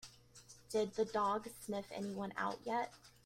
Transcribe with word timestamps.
Did 0.71 0.95
the 0.95 1.05
dog 1.05 1.47
sniff 1.63 1.85
anyone 1.91 2.33
out 2.35 2.57
yet? 2.63 2.91